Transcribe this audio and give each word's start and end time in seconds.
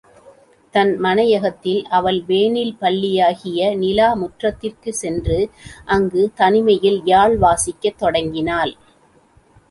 தன் 0.73 0.99
மனையகத்தில் 0.99 1.83
அவள் 1.89 2.21
வேனிற் 2.21 2.79
பள்ளியாகிய 2.79 3.75
நிலா 3.75 4.15
முற்றத்திற்குச் 4.15 4.97
சென்று 5.01 5.37
அங்குத் 5.85 6.35
தனிமையில் 6.35 6.99
யாழ் 7.05 7.35
வாசிக்கத் 7.37 7.97
தொடங்கினாள். 7.97 8.73